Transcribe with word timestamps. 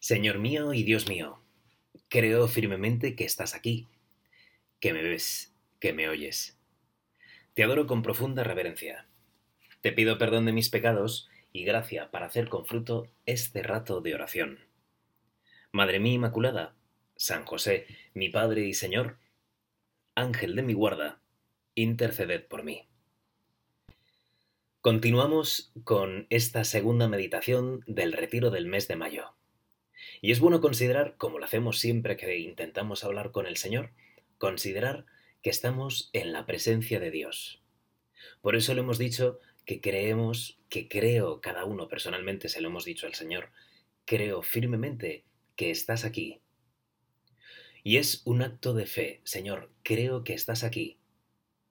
Señor 0.00 0.38
mío 0.38 0.72
y 0.72 0.82
Dios 0.82 1.10
mío, 1.10 1.42
creo 2.08 2.48
firmemente 2.48 3.14
que 3.14 3.24
estás 3.24 3.54
aquí, 3.54 3.86
que 4.80 4.94
me 4.94 5.02
ves, 5.02 5.54
que 5.78 5.92
me 5.92 6.08
oyes. 6.08 6.58
Te 7.52 7.64
adoro 7.64 7.86
con 7.86 8.00
profunda 8.00 8.42
reverencia. 8.42 9.06
Te 9.82 9.92
pido 9.92 10.16
perdón 10.16 10.46
de 10.46 10.52
mis 10.52 10.70
pecados 10.70 11.28
y 11.52 11.64
gracia 11.64 12.10
para 12.10 12.24
hacer 12.24 12.48
con 12.48 12.64
fruto 12.64 13.08
este 13.26 13.62
rato 13.62 14.00
de 14.00 14.14
oración. 14.14 14.60
Madre 15.70 16.00
mía 16.00 16.14
Inmaculada, 16.14 16.74
San 17.16 17.44
José, 17.44 17.86
mi 18.14 18.30
Padre 18.30 18.62
y 18.62 18.72
Señor, 18.72 19.18
Ángel 20.14 20.56
de 20.56 20.62
mi 20.62 20.72
guarda, 20.72 21.20
interceded 21.74 22.46
por 22.46 22.62
mí. 22.62 22.88
Continuamos 24.80 25.72
con 25.84 26.26
esta 26.30 26.64
segunda 26.64 27.06
meditación 27.06 27.84
del 27.86 28.14
retiro 28.14 28.50
del 28.50 28.64
mes 28.64 28.88
de 28.88 28.96
mayo. 28.96 29.34
Y 30.20 30.32
es 30.32 30.40
bueno 30.40 30.60
considerar, 30.60 31.16
como 31.16 31.38
lo 31.38 31.44
hacemos 31.44 31.78
siempre 31.78 32.16
que 32.16 32.38
intentamos 32.38 33.04
hablar 33.04 33.30
con 33.32 33.46
el 33.46 33.56
Señor, 33.56 33.92
considerar 34.38 35.06
que 35.42 35.50
estamos 35.50 36.10
en 36.12 36.32
la 36.32 36.46
presencia 36.46 37.00
de 37.00 37.10
Dios. 37.10 37.62
Por 38.40 38.56
eso 38.56 38.74
le 38.74 38.80
hemos 38.80 38.98
dicho 38.98 39.38
que 39.64 39.80
creemos, 39.80 40.58
que 40.68 40.88
creo, 40.88 41.40
cada 41.40 41.64
uno 41.64 41.88
personalmente 41.88 42.48
se 42.48 42.60
lo 42.60 42.68
hemos 42.68 42.84
dicho 42.84 43.06
al 43.06 43.14
Señor, 43.14 43.50
creo 44.04 44.42
firmemente 44.42 45.24
que 45.56 45.70
estás 45.70 46.04
aquí. 46.04 46.40
Y 47.82 47.96
es 47.96 48.22
un 48.24 48.42
acto 48.42 48.74
de 48.74 48.86
fe, 48.86 49.20
Señor, 49.24 49.70
creo 49.82 50.24
que 50.24 50.34
estás 50.34 50.64
aquí. 50.64 50.98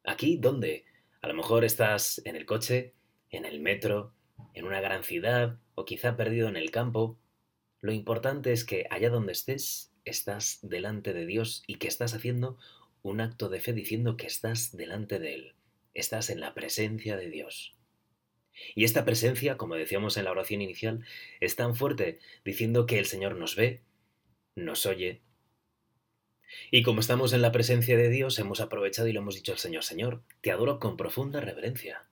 ¿Aquí 0.03 0.37
dónde? 0.37 0.85
A 1.21 1.27
lo 1.27 1.33
mejor 1.33 1.63
estás 1.65 2.21
en 2.25 2.35
el 2.35 2.45
coche, 2.45 2.93
en 3.29 3.45
el 3.45 3.59
metro, 3.59 4.13
en 4.53 4.65
una 4.65 4.81
gran 4.81 5.03
ciudad 5.03 5.59
o 5.75 5.85
quizá 5.85 6.15
perdido 6.15 6.47
en 6.47 6.55
el 6.55 6.71
campo, 6.71 7.19
lo 7.81 7.93
importante 7.93 8.51
es 8.51 8.65
que 8.65 8.87
allá 8.89 9.09
donde 9.09 9.31
estés, 9.31 9.91
estás 10.03 10.59
delante 10.61 11.13
de 11.13 11.25
Dios 11.25 11.63
y 11.65 11.75
que 11.75 11.87
estás 11.87 12.13
haciendo 12.13 12.57
un 13.01 13.21
acto 13.21 13.47
de 13.47 13.61
fe 13.61 13.73
diciendo 13.73 14.17
que 14.17 14.27
estás 14.27 14.75
delante 14.75 15.19
de 15.19 15.33
Él. 15.33 15.55
Estás 15.93 16.29
en 16.29 16.41
la 16.41 16.53
presencia 16.53 17.15
de 17.15 17.29
Dios. 17.29 17.75
Y 18.75 18.83
esta 18.83 19.05
presencia, 19.05 19.57
como 19.57 19.75
decíamos 19.75 20.17
en 20.17 20.25
la 20.25 20.31
oración 20.31 20.61
inicial, 20.61 21.05
es 21.39 21.55
tan 21.55 21.75
fuerte 21.75 22.19
diciendo 22.43 22.85
que 22.85 22.99
el 22.99 23.05
Señor 23.05 23.37
nos 23.37 23.55
ve, 23.55 23.81
nos 24.55 24.85
oye. 24.85 25.21
Y 26.71 26.83
como 26.83 26.99
estamos 26.99 27.31
en 27.31 27.41
la 27.41 27.53
presencia 27.53 27.95
de 27.95 28.09
Dios, 28.09 28.37
hemos 28.39 28.59
aprovechado 28.59 29.07
y 29.07 29.13
le 29.13 29.19
hemos 29.19 29.35
dicho 29.35 29.53
al 29.53 29.59
Señor, 29.59 29.83
Señor, 29.83 30.23
te 30.41 30.51
adoro 30.51 30.79
con 30.79 30.97
profunda 30.97 31.39
reverencia. 31.39 32.09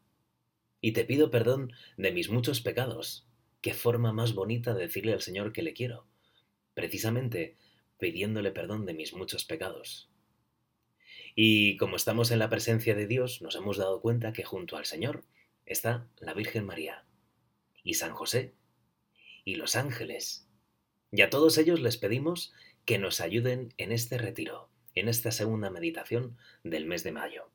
Y 0.79 0.93
te 0.93 1.03
pido 1.03 1.29
perdón 1.29 1.73
de 1.97 2.11
mis 2.11 2.29
muchos 2.29 2.61
pecados, 2.61 3.26
qué 3.61 3.73
forma 3.73 4.13
más 4.13 4.33
bonita 4.33 4.73
de 4.73 4.81
decirle 4.81 5.13
al 5.13 5.21
Señor 5.21 5.53
que 5.53 5.61
le 5.61 5.73
quiero, 5.73 6.05
precisamente 6.73 7.57
pidiéndole 7.97 8.51
perdón 8.51 8.85
de 8.85 8.93
mis 8.93 9.13
muchos 9.13 9.45
pecados. 9.45 10.09
Y 11.35 11.77
como 11.77 11.95
estamos 11.95 12.31
en 12.31 12.39
la 12.39 12.49
presencia 12.49 12.95
de 12.95 13.07
Dios, 13.07 13.41
nos 13.41 13.55
hemos 13.55 13.77
dado 13.77 14.01
cuenta 14.01 14.33
que 14.33 14.43
junto 14.43 14.77
al 14.77 14.85
Señor 14.85 15.23
está 15.65 16.07
la 16.19 16.33
Virgen 16.33 16.65
María 16.65 17.05
y 17.83 17.95
San 17.95 18.11
José 18.11 18.53
y 19.45 19.55
los 19.55 19.75
ángeles. 19.75 20.47
Y 21.11 21.21
a 21.21 21.29
todos 21.29 21.57
ellos 21.57 21.79
les 21.79 21.97
pedimos 21.97 22.53
que 22.85 22.97
nos 22.97 23.21
ayuden 23.21 23.73
en 23.77 23.91
este 23.91 24.17
retiro, 24.17 24.69
en 24.95 25.09
esta 25.09 25.31
segunda 25.31 25.69
meditación 25.69 26.37
del 26.63 26.85
mes 26.85 27.03
de 27.03 27.11
mayo. 27.11 27.51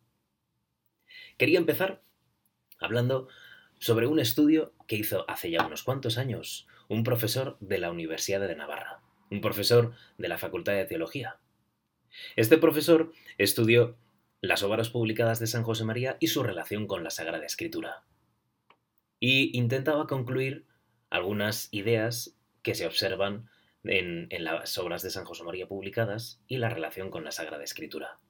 Quería 1.37 1.59
empezar 1.59 2.03
hablando 2.79 3.29
sobre 3.83 4.07
un 4.07 4.21
estudio 4.21 4.73
que 4.87 4.95
hizo 4.95 5.29
hace 5.29 5.51
ya 5.51 5.67
unos 5.67 5.83
cuantos 5.83 6.17
años 6.17 6.69
un 6.89 7.03
profesor 7.03 7.57
de 7.59 7.79
la 7.79 7.91
Universidad 7.91 8.47
de 8.47 8.55
Navarra, 8.55 9.03
un 9.29 9.41
profesor 9.41 9.93
de 10.19 10.29
la 10.29 10.39
Facultad 10.39 10.75
de 10.75 10.85
Teología. 10.85 11.41
Este 12.37 12.59
profesor 12.59 13.13
estudió 13.39 13.97
las 14.41 14.63
obras 14.63 14.89
publicadas 14.89 15.41
de 15.41 15.49
San 15.49 15.65
José 15.65 15.83
María 15.83 16.17
y 16.21 16.29
su 16.29 16.45
relación 16.45 16.87
con 16.87 17.03
la 17.03 17.11
Sagrada 17.11 17.45
Escritura. 17.45 18.05
Y 19.19 19.59
intentaba 19.59 20.07
concluir 20.07 20.65
algunas 21.11 21.69
ideas 21.73 22.37
que 22.63 22.77
se 22.77 22.87
observan 22.87 23.51
en, 23.83 24.29
en, 24.31 24.45
las 24.45 24.79
obras 24.79 25.03
de 25.03 25.11
San 25.11 25.25
José 25.25 25.43
María 25.43 25.67
publicadas 25.67 26.41
y 26.47 26.59
la 26.59 26.69
relación 26.69 27.11
con 27.11 27.25
la 27.25 27.33
Sagrada 27.33 27.65
Escritura. 27.65 28.21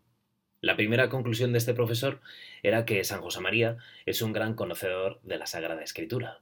La 0.62 0.76
primera 0.76 1.08
conclusión 1.08 1.50
de 1.50 1.58
este 1.58 1.74
profesor 1.74 2.20
era 2.62 2.84
que 2.84 3.02
San 3.02 3.20
José 3.20 3.40
María 3.40 3.78
es 4.06 4.22
un 4.22 4.32
gran 4.32 4.54
conocedor 4.54 5.20
de 5.24 5.36
la 5.36 5.46
Sagrada 5.46 5.82
Escritura 5.82 6.38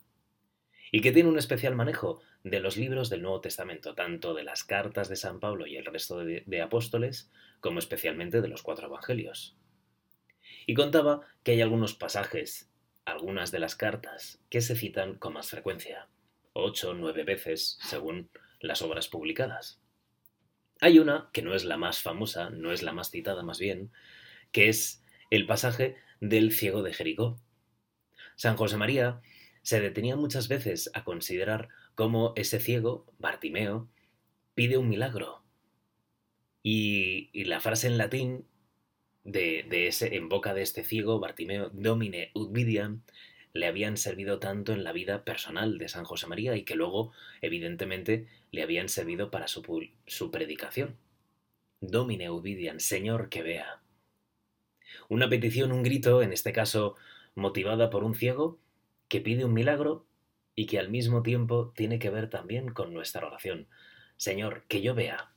y 0.92 1.00
que 1.00 1.10
tiene 1.10 1.31
un 1.31 1.38
especial 1.38 1.75
manejo 1.75 2.20
de 2.44 2.60
los 2.60 2.76
libros 2.76 3.08
del 3.08 3.22
Nuevo 3.22 3.41
Testamento, 3.41 3.94
tanto 3.94 4.34
de 4.34 4.42
las 4.42 4.62
cartas 4.62 5.08
de 5.08 5.16
San 5.16 5.41
Pablo 5.41 5.66
y 5.66 5.76
el 5.76 5.86
resto 5.86 6.19
de, 6.19 6.42
de 6.44 6.60
apóstoles, 6.60 7.31
como 7.60 7.78
especialmente 7.78 8.42
de 8.42 8.48
los 8.48 8.62
cuatro 8.62 8.88
evangelios. 8.88 9.56
Y 10.66 10.75
contaba 10.75 11.22
que 11.42 11.52
hay 11.52 11.62
algunos 11.62 11.94
pasajes, 11.94 12.70
algunas 13.06 13.52
de 13.52 13.60
las 13.60 13.75
cartas, 13.75 14.38
que 14.50 14.60
se 14.60 14.76
citan 14.76 15.14
con 15.14 15.32
más 15.32 15.48
frecuencia, 15.48 16.08
ocho 16.52 16.91
o 16.91 16.94
nueve 16.94 17.25
veces 17.25 17.78
según 17.84 18.28
las 18.60 18.82
obras 18.82 19.08
publicadas. 19.08 19.80
Hay 20.81 20.99
una, 20.99 21.29
que 21.33 21.43
no 21.43 21.55
es 21.55 21.65
la 21.65 21.77
más 21.77 22.01
famosa, 22.01 22.51
no 22.51 22.73
es 22.73 22.83
la 22.83 22.93
más 22.93 23.11
citada 23.11 23.43
más 23.43 23.59
bien, 23.59 23.93
que 24.53 24.69
es 24.69 25.05
el 25.31 25.47
pasaje 25.47 25.97
del 26.21 26.53
ciego 26.53 26.83
de 26.83 26.95
Jericó. 26.95 27.39
San 28.37 28.57
José 28.57 28.77
María 28.77 29.21
se 29.63 29.81
detenía 29.81 30.17
muchas 30.17 30.49
veces 30.49 30.91
a 30.95 31.05
considerar 31.05 31.69
cómo 31.95 32.33
ese 32.37 32.61
ciego, 32.61 33.07
Bartimeo, 33.19 33.89
pide 34.55 34.79
un 34.79 34.89
milagro. 34.89 35.43
Y, 36.63 37.31
y 37.33 37.45
la 37.45 37.61
frase 37.61 37.87
en 37.87 37.99
latín 37.99 38.47
de, 39.25 39.67
de, 39.69 39.87
ese, 39.87 40.17
en 40.17 40.29
boca 40.29 40.55
de 40.55 40.62
este 40.62 40.85
ciego, 40.85 41.21
Bartimeo, 41.21 41.71
Domine 41.71 42.31
ut 42.35 42.53
vidiam, 42.53 43.03
le 43.53 43.66
habían 43.66 43.97
servido 43.97 44.38
tanto 44.38 44.72
en 44.72 44.84
la 44.84 44.93
vida 44.93 45.25
personal 45.25 45.78
de 45.78 45.88
San 45.88 46.05
José 46.05 46.27
María 46.27 46.56
y 46.56 46.65
que 46.65 46.77
luego, 46.77 47.12
evidentemente, 47.41 48.27
le 48.53 48.62
habían 48.62 48.88
servido 48.88 49.31
para 49.31 49.49
su, 49.49 49.62
su 50.06 50.31
predicación. 50.31 50.97
Domine 51.81 52.28
Ovidian, 52.28 52.81
Señor 52.81 53.28
que 53.28 53.43
vea. 53.43 53.81
Una 55.09 55.28
petición, 55.28 55.72
un 55.72 55.83
grito, 55.83 56.22
en 56.22 56.33
este 56.33 56.53
caso 56.53 56.97
motivada 57.34 57.91
por 57.91 58.05
un 58.05 58.15
ciego, 58.15 58.59
que 59.09 59.21
pide 59.21 59.44
un 59.44 59.55
milagro 59.55 60.06
y 60.55 60.67
que 60.67 60.78
al 60.78 60.91
mismo 60.91 61.22
tiempo 61.22 61.72
tiene 61.75 61.99
que 61.99 62.11
ver 62.11 62.28
también 62.28 62.69
con 62.69 62.93
nuestra 62.93 63.27
oración. 63.27 63.69
Señor, 64.17 64.65
que 64.69 64.82
yo 64.82 64.94
vea, 64.94 65.32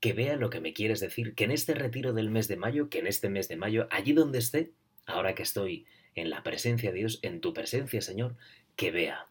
que 0.00 0.12
vea 0.12 0.36
lo 0.36 0.50
que 0.50 0.60
me 0.60 0.72
quieres 0.72 1.00
decir, 1.00 1.34
que 1.34 1.44
en 1.44 1.50
este 1.50 1.74
retiro 1.74 2.12
del 2.12 2.30
mes 2.30 2.48
de 2.48 2.56
mayo, 2.56 2.88
que 2.88 3.00
en 3.00 3.06
este 3.06 3.28
mes 3.28 3.48
de 3.48 3.56
mayo, 3.56 3.86
allí 3.90 4.12
donde 4.12 4.38
esté, 4.38 4.72
ahora 5.06 5.34
que 5.34 5.42
estoy 5.42 5.86
en 6.14 6.30
la 6.30 6.42
presencia 6.42 6.90
de 6.90 6.98
Dios, 6.98 7.18
en 7.22 7.40
tu 7.40 7.52
presencia, 7.52 8.00
Señor, 8.00 8.36
que 8.76 8.90
vea, 8.90 9.28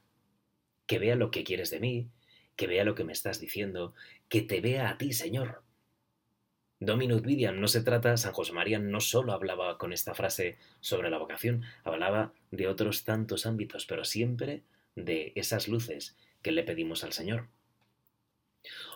que 0.85 0.99
vea 0.99 1.15
lo 1.15 1.31
que 1.31 1.43
quieres 1.43 1.69
de 1.69 1.79
mí, 1.79 2.09
que 2.55 2.67
vea 2.67 2.83
lo 2.83 2.95
que 2.95 3.03
me 3.03 3.13
estás 3.13 3.39
diciendo, 3.39 3.93
que 4.29 4.41
te 4.41 4.61
vea 4.61 4.89
a 4.89 4.97
ti, 4.97 5.13
Señor. 5.13 5.63
Dominus 6.79 7.21
Vidiam 7.21 7.59
no 7.59 7.67
se 7.67 7.83
trata, 7.83 8.17
San 8.17 8.33
José 8.33 8.53
María 8.53 8.79
no 8.79 9.01
solo 9.01 9.33
hablaba 9.33 9.77
con 9.77 9.93
esta 9.93 10.15
frase 10.15 10.57
sobre 10.79 11.11
la 11.11 11.19
vocación, 11.19 11.63
hablaba 11.83 12.33
de 12.49 12.67
otros 12.67 13.03
tantos 13.03 13.45
ámbitos, 13.45 13.85
pero 13.85 14.03
siempre 14.03 14.63
de 14.95 15.31
esas 15.35 15.67
luces 15.67 16.17
que 16.41 16.51
le 16.51 16.63
pedimos 16.63 17.03
al 17.03 17.13
Señor. 17.13 17.49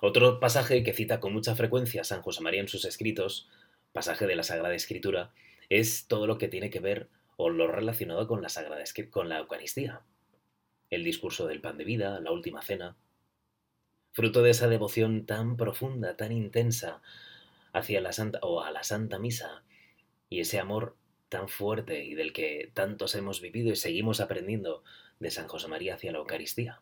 Otro 0.02 0.40
pasaje 0.40 0.84
que 0.84 0.94
cita 0.94 1.20
con 1.20 1.34
mucha 1.34 1.56
frecuencia 1.56 2.04
San 2.04 2.22
José 2.22 2.42
María 2.42 2.62
en 2.62 2.68
sus 2.68 2.86
escritos, 2.86 3.48
pasaje 3.94 4.26
de 4.26 4.36
la 4.36 4.44
Sagrada 4.44 4.74
Escritura, 4.74 5.32
es 5.70 6.08
todo 6.08 6.28
lo 6.28 6.38
que 6.38 6.48
tiene 6.48 6.70
que 6.70 6.80
ver 6.80 7.08
o 7.38 7.50
lo 7.50 7.68
relacionado 7.68 8.28
con 8.28 8.42
la 8.42 8.50
Sagrada 8.50 8.84
con 9.10 9.30
la 9.30 9.40
Eucaristía. 9.40 10.02
El 10.90 11.04
discurso 11.04 11.48
del 11.48 11.62
pan 11.62 11.78
de 11.78 11.84
vida, 11.84 12.20
la 12.20 12.32
última 12.32 12.62
cena. 12.62 12.96
Fruto 14.12 14.44
de 14.44 14.52
esa 14.52 14.68
devoción 14.68 15.26
tan 15.26 15.58
profunda, 15.58 16.16
tan 16.16 16.32
intensa 16.32 17.02
hacia 17.74 18.00
la 18.00 18.14
Santa 18.14 18.40
o 18.42 18.62
a 18.62 18.72
la 18.72 18.84
Santa 18.84 19.20
Misa 19.20 19.64
y 20.30 20.40
ese 20.40 20.60
amor 20.60 20.96
tan 21.30 21.50
fuerte 21.50 22.06
y 22.06 22.14
del 22.14 22.32
que 22.32 22.72
tantos 22.74 23.16
hemos 23.16 23.42
vivido 23.42 23.72
y 23.72 23.76
seguimos 23.76 24.22
aprendiendo 24.22 24.84
de 25.20 25.32
San 25.32 25.48
José 25.48 25.68
María 25.68 25.96
hacia 25.96 26.12
la 26.12 26.20
Eucaristía. 26.20 26.82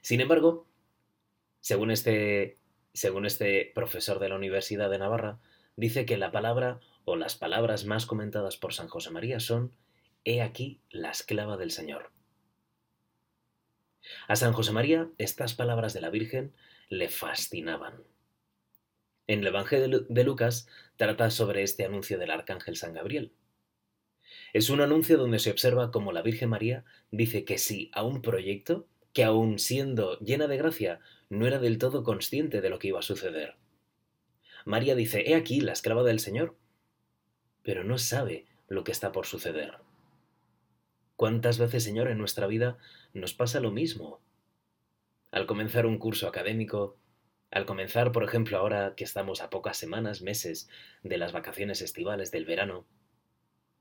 Sin 0.00 0.20
embargo, 0.20 0.66
según 1.60 1.90
este, 1.90 2.56
según 2.94 3.26
este 3.26 3.70
profesor 3.74 4.18
de 4.18 4.28
la 4.28 4.36
Universidad 4.36 4.90
de 4.90 4.98
Navarra, 4.98 5.38
dice 5.76 6.06
que 6.06 6.16
la 6.16 6.32
palabra 6.32 6.80
o 7.04 7.16
las 7.16 7.36
palabras 7.36 7.84
más 7.84 8.06
comentadas 8.06 8.56
por 8.56 8.74
San 8.74 8.88
José 8.88 9.10
María 9.10 9.40
son 9.40 9.72
He 10.24 10.40
aquí 10.40 10.80
la 10.90 11.10
esclava 11.10 11.56
del 11.56 11.70
Señor. 11.70 12.12
A 14.28 14.36
San 14.36 14.52
José 14.52 14.72
María 14.72 15.08
estas 15.18 15.54
palabras 15.54 15.92
de 15.94 16.00
la 16.00 16.10
Virgen 16.10 16.52
le 16.88 17.08
fascinaban. 17.08 18.02
En 19.26 19.40
el 19.40 19.46
Evangelio 19.46 20.00
de 20.08 20.24
Lucas 20.24 20.68
trata 20.96 21.30
sobre 21.30 21.62
este 21.62 21.84
anuncio 21.84 22.18
del 22.18 22.30
arcángel 22.30 22.76
San 22.76 22.92
Gabriel. 22.92 23.32
Es 24.52 24.70
un 24.70 24.80
anuncio 24.80 25.18
donde 25.18 25.38
se 25.38 25.50
observa 25.50 25.90
cómo 25.90 26.12
la 26.12 26.22
Virgen 26.22 26.50
María 26.50 26.84
dice 27.10 27.44
que 27.44 27.58
sí 27.58 27.90
a 27.92 28.02
un 28.02 28.22
proyecto 28.22 28.86
que 29.12 29.24
aun 29.24 29.58
siendo 29.58 30.18
llena 30.20 30.46
de 30.46 30.56
gracia, 30.56 31.00
no 31.28 31.46
era 31.46 31.58
del 31.58 31.78
todo 31.78 32.02
consciente 32.02 32.60
de 32.60 32.70
lo 32.70 32.78
que 32.78 32.88
iba 32.88 32.98
a 32.98 33.02
suceder. 33.02 33.56
María 34.64 34.94
dice, 34.94 35.24
He 35.26 35.34
aquí 35.34 35.60
la 35.60 35.72
esclava 35.72 36.02
del 36.02 36.20
Señor, 36.20 36.56
pero 37.62 37.84
no 37.84 37.98
sabe 37.98 38.46
lo 38.68 38.84
que 38.84 38.92
está 38.92 39.12
por 39.12 39.26
suceder. 39.26 39.78
¿Cuántas 41.16 41.58
veces, 41.58 41.84
Señor, 41.84 42.08
en 42.08 42.18
nuestra 42.18 42.46
vida 42.46 42.78
nos 43.12 43.34
pasa 43.34 43.60
lo 43.60 43.70
mismo? 43.70 44.20
Al 45.30 45.46
comenzar 45.46 45.86
un 45.86 45.98
curso 45.98 46.26
académico, 46.26 46.96
al 47.50 47.66
comenzar, 47.66 48.12
por 48.12 48.24
ejemplo, 48.24 48.58
ahora 48.58 48.94
que 48.96 49.04
estamos 49.04 49.40
a 49.40 49.50
pocas 49.50 49.76
semanas, 49.76 50.22
meses 50.22 50.68
de 51.02 51.18
las 51.18 51.32
vacaciones 51.32 51.82
estivales 51.82 52.30
del 52.30 52.44
verano, 52.44 52.86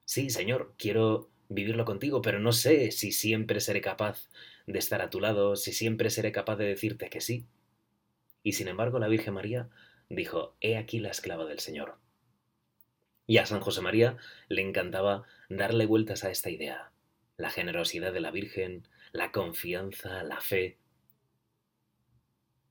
sí, 0.06 0.30
Señor, 0.30 0.76
quiero 0.78 1.30
vivirlo 1.50 1.86
contigo, 1.86 2.22
pero 2.22 2.40
no 2.40 2.52
sé 2.52 2.92
si 2.92 3.12
siempre 3.12 3.60
seré 3.60 3.82
capaz 3.82 4.30
de 4.68 4.80
estar 4.80 5.02
a 5.02 5.10
tu 5.10 5.20
lado, 5.20 5.56
si 5.56 5.74
siempre 5.74 6.10
seré 6.10 6.32
capaz 6.32 6.58
de 6.58 6.66
decirte 6.66 7.10
que 7.10 7.22
sí. 7.22 7.46
Y 8.44 8.54
sin 8.54 8.68
embargo, 8.68 9.00
la 9.00 9.08
Virgen 9.08 9.34
María 9.34 9.70
dijo, 10.10 10.56
He 10.62 10.78
aquí 10.78 11.00
la 11.00 11.10
esclava 11.10 11.46
del 11.46 11.60
Señor. 11.60 11.98
Y 13.32 13.38
a 13.38 13.46
San 13.46 13.62
José 13.62 13.80
María 13.80 14.18
le 14.50 14.62
encantaba 14.62 15.24
darle 15.48 15.86
vueltas 15.86 16.26
a 16.26 16.32
esta 16.32 16.50
idea. 16.50 16.92
La 17.38 17.50
generosidad 17.50 18.12
de 18.12 18.20
la 18.20 18.30
Virgen, 18.30 18.86
la 19.14 19.32
confianza, 19.32 20.22
la 20.24 20.42
fe, 20.42 20.80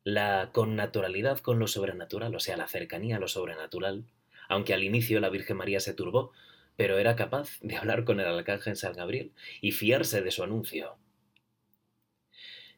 la 0.04 0.50
connaturalidad 0.52 1.38
con 1.38 1.58
lo 1.58 1.66
sobrenatural, 1.66 2.34
o 2.34 2.40
sea, 2.40 2.58
la 2.58 2.68
cercanía 2.68 3.16
a 3.16 3.20
lo 3.20 3.26
sobrenatural, 3.26 4.04
aunque 4.50 4.74
al 4.74 4.84
inicio 4.84 5.18
la 5.18 5.30
Virgen 5.30 5.56
María 5.56 5.80
se 5.80 5.94
turbó, 5.94 6.30
pero 6.76 6.98
era 6.98 7.16
capaz 7.16 7.58
de 7.62 7.78
hablar 7.78 8.04
con 8.04 8.20
el 8.20 8.26
arcángel 8.26 8.76
San 8.76 8.92
Gabriel 8.92 9.32
y 9.62 9.72
fiarse 9.72 10.20
de 10.20 10.30
su 10.30 10.42
anuncio. 10.42 10.98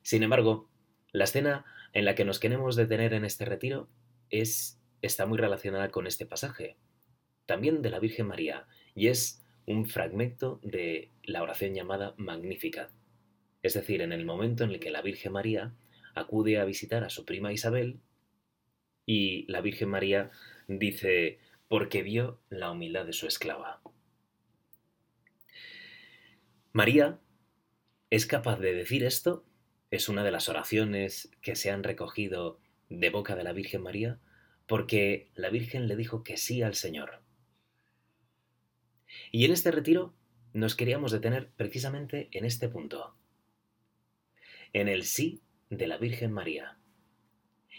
Sin 0.02 0.22
embargo, 0.22 0.70
la 1.10 1.24
escena 1.24 1.64
en 1.94 2.04
la 2.04 2.14
que 2.14 2.24
nos 2.24 2.38
queremos 2.38 2.76
detener 2.76 3.12
en 3.12 3.24
este 3.24 3.44
retiro 3.44 3.88
es, 4.30 4.80
está 5.00 5.26
muy 5.26 5.36
relacionada 5.36 5.90
con 5.90 6.06
este 6.06 6.26
pasaje, 6.26 6.76
también 7.46 7.82
de 7.82 7.90
la 7.90 7.98
Virgen 7.98 8.26
María, 8.26 8.66
y 8.94 9.08
es 9.08 9.42
un 9.66 9.86
fragmento 9.86 10.60
de 10.62 11.10
la 11.22 11.42
oración 11.42 11.74
llamada 11.74 12.14
Magnificat. 12.16 12.90
Es 13.62 13.74
decir, 13.74 14.02
en 14.02 14.12
el 14.12 14.24
momento 14.24 14.64
en 14.64 14.70
el 14.70 14.80
que 14.80 14.90
la 14.90 15.02
Virgen 15.02 15.32
María 15.32 15.74
acude 16.14 16.58
a 16.58 16.64
visitar 16.64 17.04
a 17.04 17.10
su 17.10 17.24
prima 17.24 17.52
Isabel 17.52 18.00
y 19.06 19.50
la 19.50 19.60
Virgen 19.60 19.88
María 19.88 20.30
dice, 20.68 21.38
porque 21.68 22.02
vio 22.02 22.40
la 22.50 22.70
humildad 22.70 23.06
de 23.06 23.12
su 23.12 23.26
esclava. 23.26 23.80
María 26.72 27.20
es 28.10 28.26
capaz 28.26 28.58
de 28.58 28.74
decir 28.74 29.04
esto, 29.04 29.44
es 29.90 30.08
una 30.08 30.24
de 30.24 30.30
las 30.30 30.48
oraciones 30.48 31.30
que 31.40 31.54
se 31.54 31.70
han 31.70 31.82
recogido 31.82 32.60
de 32.88 33.10
boca 33.10 33.36
de 33.36 33.44
la 33.44 33.52
Virgen 33.52 33.82
María, 33.82 34.18
porque 34.66 35.30
la 35.34 35.50
Virgen 35.50 35.86
le 35.86 35.96
dijo 35.96 36.22
que 36.24 36.36
sí 36.36 36.62
al 36.62 36.74
Señor. 36.74 37.22
Y 39.34 39.46
en 39.46 39.52
este 39.52 39.70
retiro 39.70 40.14
nos 40.52 40.76
queríamos 40.76 41.10
detener 41.10 41.50
precisamente 41.56 42.28
en 42.32 42.44
este 42.44 42.68
punto, 42.68 43.16
en 44.74 44.88
el 44.88 45.04
sí 45.04 45.40
de 45.70 45.86
la 45.86 45.96
Virgen 45.96 46.32
María. 46.32 46.78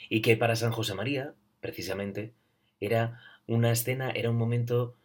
Y 0.09 0.23
que 0.23 0.35
para 0.35 0.55
San 0.55 0.71
José 0.71 0.95
María, 0.95 1.35
precisamente, 1.61 2.33
era 2.79 3.21
una 3.45 3.71
escena, 3.71 4.09
era 4.09 4.31
un 4.31 4.35
momento 4.35 4.97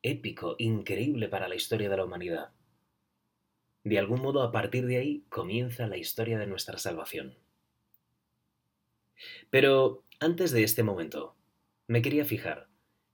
épico, 0.00 0.56
increíble 0.58 1.28
para 1.28 1.48
la 1.48 1.54
historia 1.54 1.90
de 1.90 1.96
la 1.98 2.06
humanidad. 2.06 2.52
De 3.84 3.98
algún 3.98 4.22
modo, 4.22 4.42
a 4.42 4.52
partir 4.52 4.86
de 4.86 4.96
ahí 4.96 5.26
comienza 5.28 5.86
la 5.86 5.98
historia 5.98 6.38
de 6.38 6.46
nuestra 6.46 6.78
salvación. 6.78 7.36
Pero 9.50 10.02
antes 10.18 10.50
de 10.50 10.64
este 10.64 10.82
momento, 10.82 11.36
me 11.86 12.00
quería 12.00 12.24
fijar, 12.24 12.68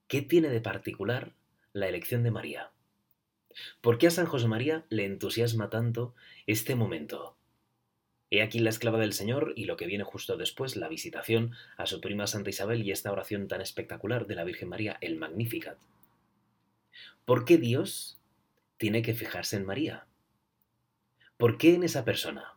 ¿qué 0.06 0.22
tiene 0.22 0.50
de 0.50 0.60
particular 0.60 1.34
la 1.72 1.88
elección 1.88 2.22
de 2.22 2.30
María? 2.30 2.70
¿Por 3.80 3.98
qué 3.98 4.08
a 4.08 4.10
San 4.10 4.26
José 4.26 4.48
María 4.48 4.84
le 4.88 5.04
entusiasma 5.04 5.70
tanto 5.70 6.14
este 6.46 6.74
momento? 6.74 7.36
He 8.30 8.42
aquí 8.42 8.60
la 8.60 8.70
esclava 8.70 8.98
del 8.98 9.12
Señor 9.12 9.52
y 9.56 9.64
lo 9.64 9.76
que 9.76 9.86
viene 9.86 10.04
justo 10.04 10.36
después, 10.36 10.76
la 10.76 10.88
visitación 10.88 11.52
a 11.76 11.86
su 11.86 12.00
prima 12.00 12.28
Santa 12.28 12.50
Isabel 12.50 12.82
y 12.82 12.92
esta 12.92 13.10
oración 13.10 13.48
tan 13.48 13.60
espectacular 13.60 14.26
de 14.26 14.36
la 14.36 14.44
Virgen 14.44 14.68
María, 14.68 14.98
el 15.00 15.16
Magnificat. 15.16 15.78
¿Por 17.24 17.44
qué 17.44 17.58
Dios 17.58 18.18
tiene 18.76 19.02
que 19.02 19.14
fijarse 19.14 19.56
en 19.56 19.66
María? 19.66 20.06
¿Por 21.36 21.58
qué 21.58 21.74
en 21.74 21.82
esa 21.82 22.04
persona? 22.04 22.54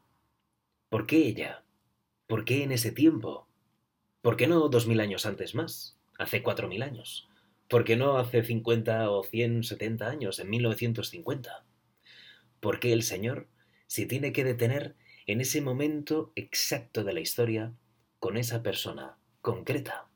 ¿Por 0.89 1.07
qué 1.07 1.27
ella? 1.27 1.63
¿Por 2.27 2.45
qué 2.45 2.63
en 2.63 2.71
ese 2.71 2.91
tiempo? 2.91 3.47
¿Por 4.21 4.37
qué 4.37 4.45
no 4.47 4.69
dos 4.69 4.85
mil 4.85 4.99
años 4.99 5.25
antes 5.25 5.55
más? 5.55 5.97
Hace 6.19 6.43
cuatro 6.43 6.67
mil 6.67 6.83
años. 6.83 7.27
¿Por 7.67 7.83
qué 7.83 7.95
no 7.95 8.17
hace 8.17 8.43
cincuenta 8.43 9.09
o 9.09 9.23
cien 9.23 9.63
setenta 9.63 10.09
años, 10.09 10.39
en 10.39 10.49
1950? 10.49 11.65
¿Por 12.59 12.79
qué 12.79 12.93
el 12.93 13.03
Señor 13.03 13.47
se 13.87 14.05
tiene 14.05 14.33
que 14.33 14.43
detener 14.43 14.95
en 15.27 15.41
ese 15.41 15.61
momento 15.61 16.31
exacto 16.35 17.03
de 17.03 17.13
la 17.13 17.19
historia 17.19 17.73
con 18.19 18.37
esa 18.37 18.63
persona 18.63 19.17
concreta. 19.41 20.07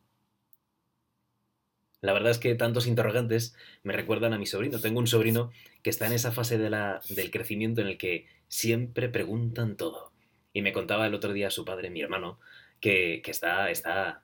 La 2.01 2.13
verdad 2.13 2.31
es 2.31 2.37
que 2.37 2.55
tantos 2.55 2.87
interrogantes 2.87 3.55
me 3.83 3.93
recuerdan 3.93 4.33
a 4.33 4.37
mi 4.37 4.45
sobrino. 4.45 4.79
Tengo 4.79 4.99
un 4.99 5.07
sobrino 5.07 5.51
que 5.81 5.89
está 5.89 6.05
en 6.07 6.13
esa 6.13 6.31
fase 6.31 6.57
de 6.57 6.69
la, 6.69 7.01
del 7.09 7.31
crecimiento 7.31 7.81
en 7.81 7.87
el 7.87 7.97
que 7.97 8.27
siempre 8.47 9.09
preguntan 9.09 9.75
todo. 9.77 10.11
Y 10.53 10.61
me 10.61 10.73
contaba 10.73 11.07
el 11.07 11.15
otro 11.15 11.33
día 11.33 11.49
su 11.49 11.65
padre, 11.65 11.89
mi 11.89 12.01
hermano, 12.01 12.39
que, 12.79 13.21
que 13.23 13.31
está, 13.31 13.69
está, 13.71 14.21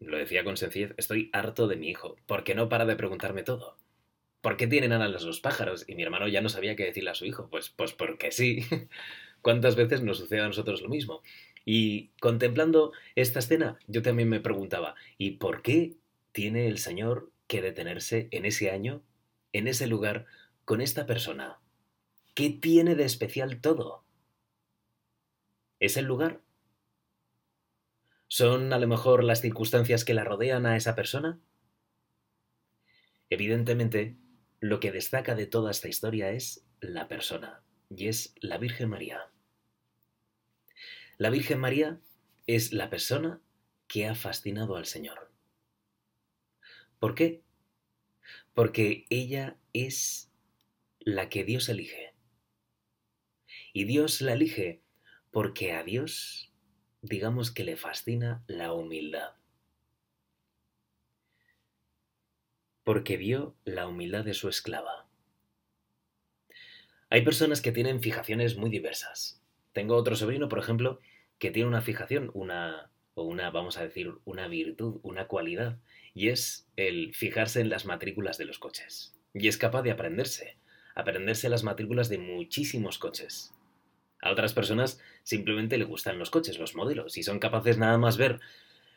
lo 0.00 0.18
decía 0.18 0.44
con 0.44 0.56
sencillez, 0.56 0.94
estoy 0.96 1.30
harto 1.32 1.68
de 1.68 1.76
mi 1.76 1.88
hijo, 1.88 2.16
porque 2.26 2.54
no 2.54 2.68
para 2.68 2.86
de 2.86 2.96
preguntarme 2.96 3.42
todo. 3.42 3.76
¿Por 4.40 4.56
qué 4.56 4.66
tienen 4.66 4.92
alas 4.92 5.22
los 5.24 5.40
pájaros? 5.40 5.84
Y 5.88 5.94
mi 5.94 6.02
hermano 6.02 6.28
ya 6.28 6.40
no 6.40 6.48
sabía 6.48 6.76
qué 6.76 6.84
decirle 6.84 7.10
a 7.10 7.14
su 7.14 7.26
hijo. 7.26 7.48
Pues, 7.50 7.70
pues 7.70 7.92
porque 7.92 8.30
sí. 8.30 8.64
¿Cuántas 9.42 9.76
veces 9.76 10.02
nos 10.02 10.18
sucede 10.18 10.40
a 10.40 10.46
nosotros 10.46 10.82
lo 10.82 10.88
mismo? 10.88 11.22
Y 11.64 12.10
contemplando 12.20 12.92
esta 13.14 13.40
escena, 13.40 13.78
yo 13.86 14.02
también 14.02 14.28
me 14.28 14.40
preguntaba, 14.40 14.94
¿y 15.16 15.32
por 15.32 15.62
qué 15.62 15.96
tiene 16.32 16.66
el 16.66 16.78
Señor 16.78 17.30
que 17.46 17.62
detenerse 17.62 18.28
en 18.30 18.44
ese 18.46 18.70
año, 18.70 19.02
en 19.52 19.68
ese 19.68 19.86
lugar, 19.86 20.26
con 20.64 20.80
esta 20.80 21.06
persona? 21.06 21.58
¿Qué 22.34 22.50
tiene 22.50 22.94
de 22.94 23.04
especial 23.04 23.60
todo? 23.60 24.04
¿Es 25.80 25.96
el 25.96 26.06
lugar? 26.06 26.40
¿Son 28.28 28.74
a 28.74 28.78
lo 28.78 28.86
mejor 28.86 29.24
las 29.24 29.40
circunstancias 29.40 30.04
que 30.04 30.12
la 30.12 30.22
rodean 30.22 30.66
a 30.66 30.76
esa 30.76 30.94
persona? 30.94 31.40
Evidentemente, 33.30 34.16
lo 34.60 34.80
que 34.80 34.92
destaca 34.92 35.34
de 35.34 35.46
toda 35.46 35.70
esta 35.70 35.88
historia 35.88 36.30
es 36.30 36.64
la 36.80 37.08
persona 37.08 37.62
y 37.88 38.08
es 38.08 38.34
la 38.40 38.58
Virgen 38.58 38.90
María. 38.90 39.30
La 41.16 41.30
Virgen 41.30 41.58
María 41.58 42.00
es 42.46 42.72
la 42.72 42.90
persona 42.90 43.40
que 43.86 44.06
ha 44.06 44.14
fascinado 44.14 44.76
al 44.76 44.84
Señor. 44.84 45.32
¿Por 46.98 47.14
qué? 47.14 47.42
Porque 48.52 49.06
ella 49.08 49.56
es 49.72 50.30
la 51.00 51.28
que 51.30 51.44
Dios 51.44 51.68
elige. 51.68 52.14
Y 53.72 53.84
Dios 53.84 54.20
la 54.20 54.34
elige 54.34 54.82
porque 55.30 55.72
a 55.72 55.82
Dios, 55.82 56.47
digamos 57.02 57.50
que 57.50 57.64
le 57.64 57.76
fascina 57.76 58.42
la 58.46 58.72
humildad. 58.72 59.32
Porque 62.84 63.16
vio 63.16 63.54
la 63.64 63.86
humildad 63.86 64.24
de 64.24 64.34
su 64.34 64.48
esclava. 64.48 65.06
Hay 67.10 67.22
personas 67.22 67.60
que 67.60 67.72
tienen 67.72 68.00
fijaciones 68.00 68.56
muy 68.56 68.70
diversas. 68.70 69.42
Tengo 69.72 69.96
otro 69.96 70.16
sobrino, 70.16 70.48
por 70.48 70.58
ejemplo, 70.58 71.00
que 71.38 71.50
tiene 71.50 71.68
una 71.68 71.82
fijación, 71.82 72.30
una, 72.34 72.90
o 73.14 73.22
una, 73.22 73.50
vamos 73.50 73.78
a 73.78 73.82
decir, 73.82 74.12
una 74.24 74.48
virtud, 74.48 75.00
una 75.02 75.26
cualidad, 75.26 75.78
y 76.14 76.28
es 76.28 76.68
el 76.76 77.14
fijarse 77.14 77.60
en 77.60 77.70
las 77.70 77.84
matrículas 77.84 78.38
de 78.38 78.44
los 78.44 78.58
coches. 78.58 79.14
Y 79.32 79.48
es 79.48 79.56
capaz 79.56 79.82
de 79.82 79.90
aprenderse, 79.90 80.56
aprenderse 80.94 81.48
las 81.48 81.62
matrículas 81.62 82.08
de 82.08 82.18
muchísimos 82.18 82.98
coches. 82.98 83.54
A 84.20 84.30
otras 84.30 84.52
personas 84.52 85.00
simplemente 85.22 85.78
le 85.78 85.84
gustan 85.84 86.18
los 86.18 86.30
coches, 86.30 86.58
los 86.58 86.74
modelos, 86.74 87.16
y 87.16 87.22
son 87.22 87.38
capaces 87.38 87.78
nada 87.78 87.98
más 87.98 88.16
ver 88.16 88.40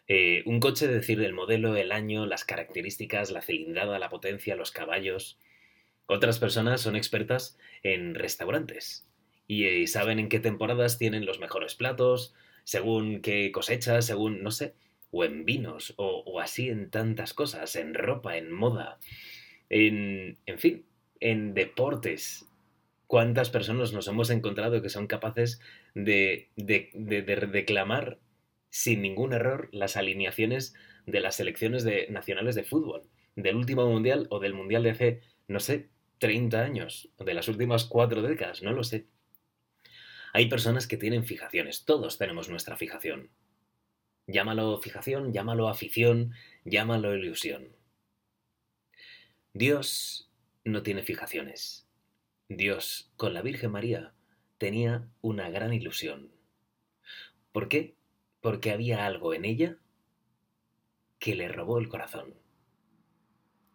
eh, 0.07 0.43
un 0.45 0.59
coche, 0.59 0.87
decir 0.87 1.21
el 1.21 1.33
modelo, 1.33 1.75
el 1.75 1.91
año, 1.91 2.25
las 2.25 2.43
características, 2.43 3.31
la 3.31 3.41
cilindrada, 3.41 3.99
la 3.99 4.09
potencia, 4.09 4.55
los 4.55 4.71
caballos, 4.71 5.37
otras 6.07 6.39
personas 6.39 6.81
son 6.81 6.95
expertas 6.95 7.57
en 7.83 8.15
restaurantes 8.15 9.07
y 9.47 9.65
eh, 9.65 9.87
saben 9.87 10.19
en 10.19 10.27
qué 10.27 10.39
temporadas 10.39 10.97
tienen 10.97 11.25
los 11.25 11.39
mejores 11.39 11.75
platos, 11.75 12.33
según 12.63 13.21
qué 13.21 13.51
cosechas, 13.51 14.05
según, 14.05 14.43
no 14.43 14.51
sé, 14.51 14.75
o 15.11 15.23
en 15.23 15.45
vinos, 15.45 15.93
o, 15.97 16.39
así 16.39 16.69
en 16.69 16.89
tantas 16.89 17.33
cosas, 17.33 17.75
en 17.75 17.93
ropa, 17.93 18.37
en 18.37 18.51
moda, 18.51 18.99
en, 19.69 20.37
en 20.45 20.59
fin, 20.59 20.85
en 21.19 21.53
deportes. 21.53 22.47
¿Cuántas 23.11 23.49
personas 23.49 23.91
nos 23.91 24.07
hemos 24.07 24.29
encontrado 24.29 24.81
que 24.81 24.87
son 24.87 25.05
capaces 25.05 25.59
de, 25.93 26.49
de, 26.55 26.91
de, 26.93 27.21
de 27.21 27.35
reclamar 27.35 28.19
sin 28.69 29.01
ningún 29.01 29.33
error 29.33 29.67
las 29.73 29.97
alineaciones 29.97 30.75
de 31.05 31.19
las 31.19 31.35
selecciones 31.35 31.83
de, 31.83 32.07
nacionales 32.09 32.55
de 32.55 32.63
fútbol, 32.63 33.09
del 33.35 33.57
último 33.57 33.85
mundial 33.85 34.27
o 34.29 34.39
del 34.39 34.53
mundial 34.53 34.83
de 34.83 34.91
hace, 34.91 35.21
no 35.49 35.59
sé, 35.59 35.89
30 36.19 36.61
años, 36.63 37.09
de 37.19 37.33
las 37.33 37.49
últimas 37.49 37.83
cuatro 37.83 38.21
décadas, 38.21 38.63
no 38.63 38.71
lo 38.71 38.85
sé. 38.85 39.07
Hay 40.31 40.47
personas 40.47 40.87
que 40.87 40.95
tienen 40.95 41.25
fijaciones, 41.25 41.83
todos 41.83 42.17
tenemos 42.17 42.47
nuestra 42.47 42.77
fijación. 42.77 43.29
Llámalo 44.25 44.77
fijación, 44.77 45.33
llámalo 45.33 45.67
afición, 45.67 46.31
llámalo 46.63 47.13
ilusión. 47.13 47.75
Dios 49.51 50.31
no 50.63 50.81
tiene 50.81 51.03
fijaciones. 51.03 51.90
Dios, 52.57 53.09
con 53.15 53.33
la 53.33 53.41
Virgen 53.41 53.71
María, 53.71 54.11
tenía 54.57 55.07
una 55.21 55.49
gran 55.49 55.73
ilusión. 55.73 56.31
¿Por 57.53 57.69
qué? 57.69 57.95
Porque 58.41 58.71
había 58.71 59.05
algo 59.05 59.33
en 59.33 59.45
ella 59.45 59.77
que 61.17 61.33
le 61.33 61.47
robó 61.47 61.79
el 61.79 61.87
corazón. 61.87 62.33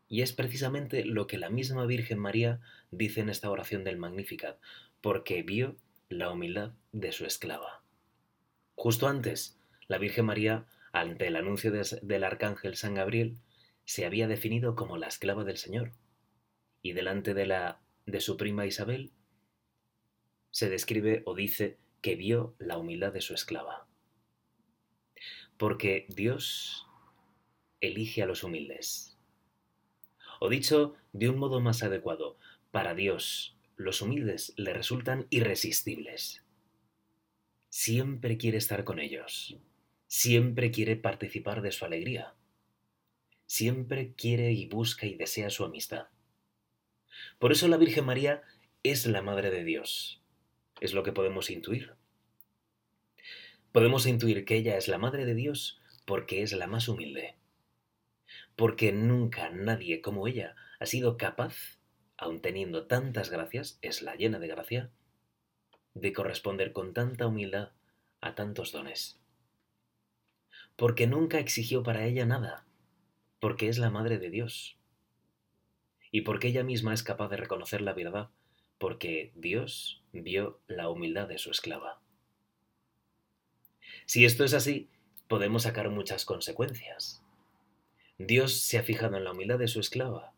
Y 0.08 0.20
es 0.20 0.34
precisamente 0.34 1.06
lo 1.06 1.26
que 1.26 1.38
la 1.38 1.48
misma 1.48 1.86
Virgen 1.86 2.18
María 2.18 2.60
dice 2.90 3.22
en 3.22 3.30
esta 3.30 3.50
oración 3.50 3.82
del 3.82 3.96
Magnificat, 3.96 4.60
porque 5.00 5.42
vio 5.42 5.76
la 6.10 6.30
humildad 6.30 6.74
de 6.92 7.12
su 7.12 7.24
esclava. 7.24 7.82
Justo 8.74 9.08
antes, 9.08 9.58
la 9.88 9.96
Virgen 9.96 10.26
María, 10.26 10.66
ante 10.92 11.28
el 11.28 11.36
anuncio 11.36 11.72
del 11.72 12.24
arcángel 12.24 12.76
San 12.76 12.92
Gabriel, 12.92 13.38
se 13.86 14.04
había 14.04 14.28
definido 14.28 14.76
como 14.76 14.98
la 14.98 15.06
esclava 15.06 15.44
del 15.44 15.56
Señor, 15.56 15.92
y 16.82 16.92
delante 16.92 17.32
de, 17.32 17.46
la, 17.46 17.80
de 18.06 18.20
su 18.20 18.36
prima 18.36 18.66
Isabel 18.66 19.12
se 20.50 20.70
describe 20.70 21.22
o 21.26 21.34
dice 21.34 21.76
que 22.00 22.14
vio 22.14 22.54
la 22.58 22.78
humildad 22.78 23.12
de 23.12 23.20
su 23.20 23.34
esclava. 23.34 23.86
Porque 25.58 26.06
Dios 26.08 26.86
elige 27.80 28.22
a 28.22 28.26
los 28.26 28.44
humildes. 28.44 29.18
O 30.40 30.48
dicho 30.48 30.94
de 31.12 31.28
un 31.28 31.38
modo 31.38 31.60
más 31.60 31.82
adecuado, 31.82 32.38
para 32.70 32.94
Dios 32.94 33.56
los 33.76 34.00
humildes 34.00 34.54
le 34.56 34.72
resultan 34.72 35.26
irresistibles. 35.30 36.42
Siempre 37.68 38.38
quiere 38.38 38.58
estar 38.58 38.84
con 38.84 38.98
ellos, 38.98 39.58
siempre 40.06 40.70
quiere 40.70 40.96
participar 40.96 41.60
de 41.60 41.72
su 41.72 41.84
alegría, 41.84 42.34
siempre 43.46 44.14
quiere 44.14 44.52
y 44.52 44.66
busca 44.66 45.06
y 45.06 45.14
desea 45.14 45.50
su 45.50 45.64
amistad. 45.64 46.06
Por 47.38 47.52
eso 47.52 47.68
la 47.68 47.76
Virgen 47.76 48.04
María 48.04 48.42
es 48.82 49.06
la 49.06 49.22
Madre 49.22 49.50
de 49.50 49.64
Dios, 49.64 50.20
es 50.80 50.92
lo 50.94 51.02
que 51.02 51.12
podemos 51.12 51.50
intuir. 51.50 51.94
Podemos 53.72 54.06
intuir 54.06 54.44
que 54.44 54.56
ella 54.56 54.76
es 54.76 54.88
la 54.88 54.98
Madre 54.98 55.24
de 55.26 55.34
Dios 55.34 55.80
porque 56.06 56.42
es 56.42 56.52
la 56.52 56.66
más 56.66 56.88
humilde, 56.88 57.34
porque 58.54 58.92
nunca 58.92 59.50
nadie 59.50 60.00
como 60.00 60.26
ella 60.26 60.56
ha 60.78 60.86
sido 60.86 61.16
capaz, 61.16 61.78
aun 62.16 62.40
teniendo 62.40 62.86
tantas 62.86 63.30
gracias, 63.30 63.78
es 63.82 64.02
la 64.02 64.14
llena 64.14 64.38
de 64.38 64.48
gracia, 64.48 64.90
de 65.94 66.12
corresponder 66.12 66.72
con 66.72 66.94
tanta 66.94 67.26
humildad 67.26 67.72
a 68.20 68.34
tantos 68.34 68.72
dones. 68.72 69.18
Porque 70.76 71.06
nunca 71.06 71.38
exigió 71.38 71.82
para 71.82 72.04
ella 72.04 72.26
nada, 72.26 72.64
porque 73.40 73.68
es 73.68 73.78
la 73.78 73.90
Madre 73.90 74.18
de 74.18 74.30
Dios. 74.30 74.78
Y 76.16 76.22
porque 76.22 76.48
ella 76.48 76.64
misma 76.64 76.94
es 76.94 77.02
capaz 77.02 77.28
de 77.28 77.36
reconocer 77.36 77.82
la 77.82 77.92
verdad, 77.92 78.30
porque 78.78 79.32
Dios 79.34 80.02
vio 80.14 80.58
la 80.66 80.88
humildad 80.88 81.28
de 81.28 81.36
su 81.36 81.50
esclava. 81.50 82.00
Si 84.06 84.24
esto 84.24 84.42
es 84.42 84.54
así, 84.54 84.88
podemos 85.28 85.64
sacar 85.64 85.90
muchas 85.90 86.24
consecuencias. 86.24 87.22
Dios 88.16 88.54
se 88.54 88.78
ha 88.78 88.82
fijado 88.82 89.18
en 89.18 89.24
la 89.24 89.32
humildad 89.32 89.58
de 89.58 89.68
su 89.68 89.78
esclava. 89.78 90.32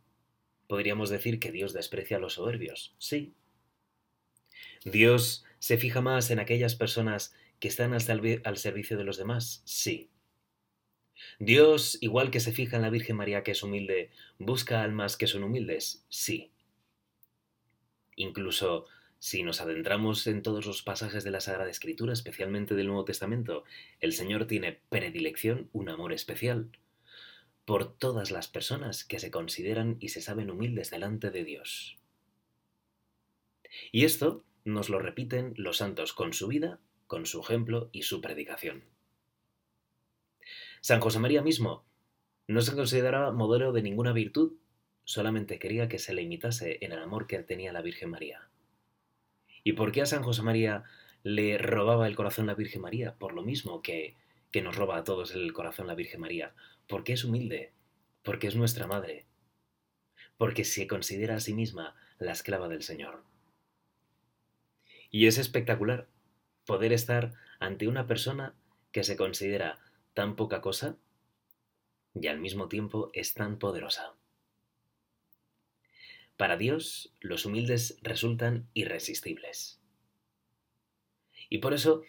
Podríamos 0.67 1.11
decir 1.11 1.39
que 1.39 1.53
Dios 1.53 1.75
desprecia 1.75 2.17
a 2.17 2.21
los 2.21 2.33
soberbios, 2.33 2.97
sí. 2.99 3.33
Dios 4.85 5.45
se 5.61 5.79
fija 5.79 6.01
más 6.01 6.33
en 6.33 6.41
aquellas 6.41 6.75
personas 6.75 7.37
que 7.61 7.69
están 7.69 7.95
al, 7.95 8.57
servicio 8.57 8.99
de 8.99 9.05
los 9.05 9.17
demás, 9.17 9.63
sí. 9.65 10.11
Dios, 11.39 11.99
igual 12.01 12.31
que 12.31 12.41
se 12.41 12.53
fija 12.53 12.77
en 12.77 12.83
la 12.83 12.91
Virgen 12.91 13.17
María 13.17 13.43
que 13.43 13.53
es 13.53 13.63
humilde, 13.63 14.11
busca 14.39 14.83
almas 14.83 15.17
que 15.17 15.27
son 15.27 15.45
humildes, 15.45 16.05
sí. 16.09 16.51
Incluso 18.17 18.87
si 19.21 19.43
nos 19.43 19.61
adentramos 19.61 20.27
en 20.27 20.43
todos 20.43 20.67
los 20.67 20.83
pasajes 20.83 21.25
de 21.25 21.31
la 21.31 21.41
Sagrada 21.41 21.71
Escritura, 21.71 22.13
especialmente 22.13 22.75
del 22.75 22.87
Nuevo 22.87 23.05
Testamento, 23.05 23.65
el 24.01 24.13
Señor 24.13 24.47
tiene 24.47 24.81
predilección, 24.89 25.69
un 25.73 25.89
amor 25.89 26.13
especial 26.13 26.71
por 27.65 27.93
todas 27.99 28.31
las 28.31 28.49
personas 28.49 29.05
que 29.05 29.19
se 29.19 29.31
consideran 29.31 29.97
y 30.01 30.09
se 30.09 30.23
saben 30.23 30.51
humildes 30.51 30.91
delante 30.91 31.31
de 31.31 31.45
Dios. 31.45 31.99
Y 33.93 34.05
esto 34.05 34.45
nos 34.65 34.89
lo 34.89 34.99
repiten 35.01 35.53
los 35.57 35.79
santos 35.79 36.13
con 36.13 36.33
su 36.33 36.49
vida, 36.49 36.81
con 37.07 37.27
su 37.27 37.41
ejemplo 37.41 37.91
y 37.93 38.03
su 38.03 38.21
predicación. 38.21 38.85
San 40.81 41.01
José 41.01 41.19
María 41.19 41.43
mismo 41.43 41.85
no 42.47 42.63
se 42.63 42.75
consideraba 42.75 43.33
modelo 43.33 43.73
de 43.73 43.83
ninguna 43.83 44.13
virtud, 44.13 44.55
solamente 45.05 45.59
quería 45.59 45.89
que 45.89 45.99
se 45.99 46.15
le 46.15 46.23
imitase 46.23 46.79
en 46.81 46.93
el 46.93 46.99
amor 46.99 47.27
que 47.27 47.39
tenía 47.43 47.73
la 47.73 47.83
Virgen 47.83 48.11
María. 48.11 48.49
¿Y 49.65 49.73
por 49.73 49.93
qué 49.93 50.03
a 50.03 50.07
San 50.07 50.23
José 50.23 50.43
María 50.43 50.85
le 51.23 51.59
robaba 51.59 52.07
el 52.07 52.17
corazón 52.17 52.47
la 52.47 52.55
Virgen 52.55 52.83
María? 52.83 53.15
Por 53.15 53.35
lo 53.35 53.43
mismo 53.43 53.83
que, 53.83 54.17
que 54.51 54.63
nos 54.63 54.77
roba 54.77 54.97
a 54.97 55.05
todos 55.05 55.35
el 55.35 55.53
corazón 55.53 55.87
la 55.87 55.95
Virgen 55.95 56.21
María, 56.21 56.55
porque 56.87 57.13
es 57.13 57.25
humilde, 57.25 57.73
porque 58.23 58.47
es 58.47 58.57
nuestra 58.57 58.87
madre, 58.87 59.27
porque 60.37 60.65
se 60.65 60.87
considera 60.87 61.37
a 61.37 61.41
sí 61.41 61.53
misma 61.53 61.97
la 62.19 62.33
esclava 62.33 62.69
del 62.69 62.83
Señor. 62.83 63.25
Y 65.11 65.27
es 65.27 65.39
espectacular 65.39 66.07
poder 66.65 66.93
estar 66.93 67.35
ante 67.61 67.89
una 67.89 68.07
persona 68.07 68.55
que 68.93 69.05
se 69.05 69.17
considera 69.17 69.79
tan 70.15 70.37
poca 70.37 70.61
cosa 70.61 70.97
y 72.15 72.27
al 72.27 72.41
mismo 72.41 72.69
tiempo 72.69 73.11
es 73.13 73.35
tan 73.35 73.59
poderosa. 73.59 74.15
Para 76.37 76.57
Dios, 76.57 77.13
los 77.21 77.47
humildes 77.47 77.99
resultan 78.03 78.69
irresistibles. 78.75 79.81
Y 81.49 81.59
por 81.59 81.75
eso, 81.75 82.03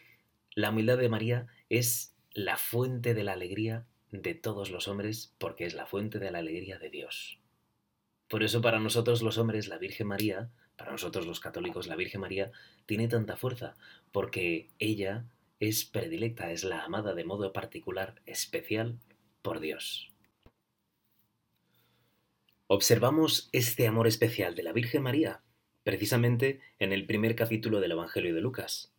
la 0.54 0.70
humildad 0.70 0.98
de 0.98 1.10
María 1.10 1.48
es 1.70 2.16
la 2.34 2.58
fuente 2.58 3.14
de 3.14 3.24
la 3.24 3.34
alegría 3.34 3.86
de 4.12 4.36
todos 4.36 4.72
los 4.72 4.88
hombres 4.88 5.34
porque 5.38 5.66
es 5.66 5.74
la 5.74 5.86
fuente 5.86 6.20
de 6.20 6.32
la 6.32 6.40
alegría 6.40 6.78
de 6.80 6.90
Dios. 6.90 7.40
Por 8.28 8.44
eso 8.44 8.62
para 8.62 8.80
nosotros 8.80 9.22
los 9.22 9.38
hombres 9.38 9.68
la 9.68 9.78
Virgen 9.78 10.08
María, 10.08 10.50
para 10.78 10.92
nosotros 10.92 11.26
los 11.26 11.40
católicos 11.40 11.88
la 11.88 11.96
Virgen 11.96 12.22
María, 12.22 12.52
tiene 12.86 13.08
tanta 13.08 13.38
fuerza 13.38 13.76
porque 14.12 14.70
ella 14.78 15.26
es 15.60 15.86
predilecta, 15.86 16.52
es 16.52 16.64
la 16.64 16.84
amada 16.84 17.14
de 17.14 17.26
modo 17.26 17.52
particular, 17.54 18.22
especial, 18.26 19.00
por 19.42 19.60
Dios. 19.60 20.12
Observamos 22.68 23.50
este 23.52 23.88
amor 23.88 24.08
especial 24.08 24.56
de 24.56 24.64
la 24.64 24.74
Virgen 24.74 25.04
María 25.04 25.42
precisamente 25.84 26.60
en 26.78 26.94
el 26.94 27.06
primer 27.06 27.36
capítulo 27.36 27.80
del 27.80 27.94
Evangelio 27.94 28.36
de 28.36 28.42
Lucas, 28.42 28.94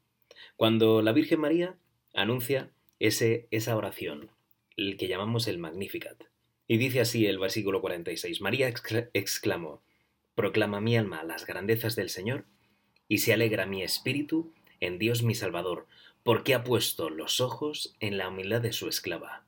cuando 0.57 1.03
la 1.03 1.13
Virgen 1.13 1.41
María 1.41 1.77
anuncia 2.15 2.73
ese, 2.99 3.47
esa 3.51 3.77
oración 3.77 4.31
el 4.77 4.97
que 4.97 5.09
llamamos 5.09 5.47
el 5.47 5.59
Magnificat. 5.59 6.25
Y 6.67 6.79
dice 6.79 7.01
así 7.01 7.27
el 7.27 7.39
versículo 7.39 7.81
46, 7.81 8.41
María 8.41 8.73
exclamó, 9.13 9.83
Proclama 10.35 10.81
mi 10.81 10.97
alma 10.97 11.23
las 11.23 11.47
grandezas 11.47 11.97
del 11.97 12.09
Señor, 12.11 12.47
y 13.09 13.19
se 13.19 13.33
alegra 13.33 13.67
mi 13.67 13.83
espíritu 13.83 14.53
en 14.81 14.99
Dios 14.99 15.23
mi 15.23 15.35
Salvador, 15.35 15.87
porque 16.23 16.55
ha 16.55 16.65
puesto 16.65 17.11
los 17.11 17.41
ojos 17.41 17.97
en 18.01 18.19
la 18.19 18.29
humildad 18.29 18.61
de 18.61 18.73
su 18.73 18.89
esclava. 18.89 19.47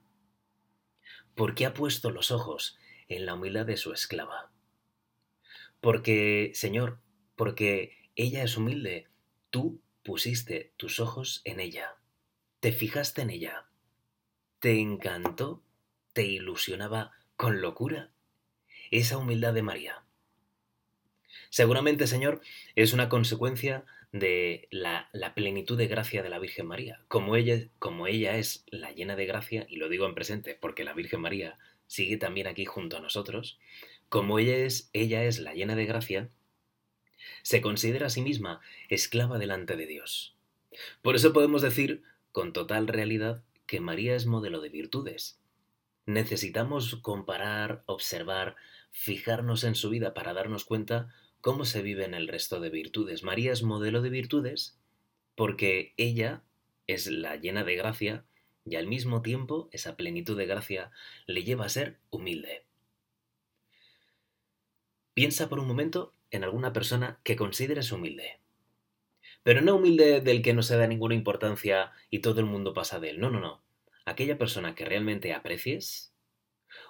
Porque 1.35 1.67
ha 1.67 1.75
puesto 1.75 2.11
los 2.11 2.31
ojos 2.31 2.79
en 3.09 3.27
la 3.27 3.35
humildad 3.35 3.67
de 3.67 3.77
su 3.77 3.93
esclava. 3.93 4.51
Porque, 5.81 6.53
Señor, 6.55 7.01
porque 7.37 8.11
ella 8.15 8.43
es 8.43 8.57
humilde, 8.57 9.09
tú 9.51 9.81
pusiste 10.03 10.73
tus 10.77 11.01
ojos 11.01 11.43
en 11.45 11.61
ella, 11.61 11.97
te 12.61 12.73
fijaste 12.73 13.23
en 13.23 13.31
ella, 13.31 13.67
¿Te 14.63 14.79
encantó? 14.79 15.61
¿Te 16.13 16.25
ilusionaba 16.25 17.11
con 17.35 17.61
locura? 17.61 18.13
Esa 18.93 19.19
humildad 19.19 19.53
de 19.55 19.63
María. 19.63 20.05
Seguramente, 21.51 22.07
Señor, 22.07 22.43
es 22.77 22.93
una 22.93 23.09
consecuencia 23.09 23.85
de 24.13 24.69
la, 24.71 25.09
plenitud 25.35 25.79
de 25.79 25.89
gracia 25.89 26.23
de 26.23 26.29
la 26.29 26.39
Virgen 26.39 26.67
María. 26.67 27.01
Como 27.09 27.35
ella, 27.35 27.69
como 27.79 28.07
ella 28.07 28.37
es 28.37 28.65
la 28.71 28.93
llena 28.93 29.17
de 29.17 29.27
gracia, 29.27 29.67
y 29.69 29.77
lo 29.77 29.89
digo 29.89 30.07
en 30.07 30.15
presente 30.15 30.55
porque 30.55 30.85
la 30.85 30.93
Virgen 30.93 31.23
María 31.23 31.59
sigue 31.87 32.19
también 32.19 32.47
aquí 32.47 32.67
junto 32.67 32.99
a 32.99 33.01
nosotros, 33.01 33.59
como 34.09 34.39
ella 34.39 34.57
es, 34.57 34.91
ella 34.93 35.25
es 35.25 35.39
la 35.41 35.55
llena 35.55 35.75
de 35.75 35.87
gracia, 35.87 36.31
Se 37.43 37.61
considera 37.61 38.07
a 38.07 38.11
sí 38.11 38.21
misma 38.21 38.61
esclava 38.89 39.39
delante 39.39 39.77
de 39.77 39.87
Dios. 39.87 40.35
Por 41.01 41.15
eso 41.15 41.33
podemos 41.33 41.63
decir 41.63 42.03
con 42.33 42.53
total 42.53 42.89
realidad 42.89 43.43
que 43.67 43.81
María 43.81 44.17
es 44.17 44.27
modelo 44.27 44.61
de 44.61 44.71
virtudes. 44.71 45.39
Necesitamos 46.05 46.97
comparar, 46.97 47.85
observar, 47.87 48.57
fijarnos 48.91 49.63
en 49.63 49.77
su 49.77 49.89
vida 49.89 50.15
para 50.15 50.35
darnos 50.35 50.65
cuenta 50.65 51.15
cómo 51.43 51.67
se 51.67 51.83
vive 51.83 52.05
en 52.05 52.15
el 52.15 52.29
resto 52.29 52.61
de 52.61 52.71
virtudes. 52.71 53.25
María 53.25 53.53
es 53.53 53.63
modelo 53.63 54.01
de 54.01 54.09
virtudes 54.09 54.79
porque 55.35 55.93
ella 55.97 56.45
es 56.87 57.09
la 57.09 57.37
llena 57.37 57.65
de 57.65 57.77
gracia 57.77 58.25
y 58.65 58.77
al 58.77 58.87
mismo 58.87 59.23
tiempo 59.23 59.69
esa 59.73 59.97
plenitud 59.97 60.39
de 60.39 60.47
gracia 60.47 60.93
le 61.27 61.43
lleva 61.43 61.67
a 61.67 61.69
ser 61.69 61.99
humilde. 62.11 62.65
Piensa 65.15 65.49
por 65.49 65.59
un 65.59 65.67
momento 65.67 66.15
en 66.31 66.45
alguna 66.45 66.73
persona 66.73 67.19
que 67.25 67.37
consideres 67.37 67.91
humilde. 67.91 68.39
Pero 69.43 69.61
no 69.63 69.75
humilde 69.75 70.21
del 70.21 70.43
que 70.43 70.55
no 70.55 70.63
se 70.63 70.77
da 70.77 70.87
ninguna 70.87 71.17
importancia 71.17 71.91
y 72.09 72.21
todo 72.21 72.39
el 72.39 72.47
mundo 72.47 72.73
pasa 72.73 73.01
de 73.01 73.11
él. 73.11 73.21
No, 73.21 73.31
no, 73.31 73.41
no. 73.41 73.65
Aquella 74.05 74.39
persona 74.39 74.77
que 74.77 74.85
realmente 74.85 75.35
aprecies, 75.35 76.15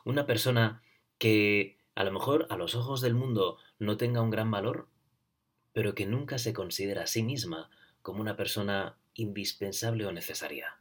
una 0.04 0.26
persona 0.26 0.82
que 1.16 1.78
a 1.94 2.04
lo 2.04 2.12
mejor 2.12 2.46
a 2.50 2.56
los 2.56 2.74
ojos 2.74 3.00
del 3.00 3.14
mundo 3.14 3.58
no 3.82 3.96
tenga 3.96 4.22
un 4.22 4.30
gran 4.30 4.50
valor, 4.50 4.88
pero 5.72 5.94
que 5.94 6.06
nunca 6.06 6.38
se 6.38 6.52
considera 6.52 7.02
a 7.02 7.06
sí 7.08 7.22
misma 7.22 7.68
como 8.00 8.20
una 8.20 8.36
persona 8.36 8.96
indispensable 9.14 10.06
o 10.06 10.12
necesaria. 10.12 10.78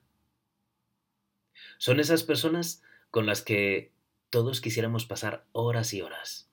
Son 1.80 2.00
esas 2.00 2.24
personas 2.24 2.84
con 3.10 3.26
las 3.26 3.42
que 3.42 3.92
todos 4.30 4.62
quisiéramos 4.62 5.06
pasar 5.06 5.48
horas 5.52 5.94
y 5.94 6.02
horas. 6.02 6.50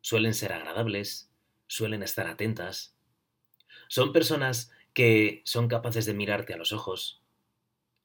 Suelen 0.00 0.32
ser 0.32 0.52
agradables, 0.52 1.30
suelen 1.66 2.02
estar 2.02 2.26
atentas. 2.26 2.96
Son 3.88 4.12
personas 4.12 4.72
que 4.94 5.42
son 5.44 5.68
capaces 5.68 6.06
de 6.06 6.14
mirarte 6.14 6.54
a 6.54 6.56
los 6.56 6.72
ojos. 6.72 7.22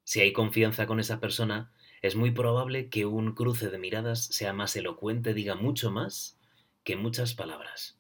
Si 0.04 0.20
hay 0.20 0.34
confianza 0.34 0.88
con 0.88 1.00
esa 1.00 1.22
persona, 1.22 1.72
es 2.02 2.16
muy 2.16 2.32
probable 2.32 2.90
que 2.90 3.06
un 3.06 3.34
cruce 3.34 3.70
de 3.70 3.78
miradas 3.78 4.26
sea 4.26 4.52
más 4.52 4.76
elocuente, 4.76 5.34
diga 5.34 5.56
mucho 5.56 5.90
más 5.90 6.41
que 6.84 6.96
muchas 6.96 7.34
palabras. 7.34 7.98